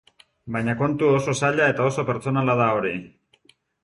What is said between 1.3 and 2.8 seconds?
zaila eta oso pertsonala da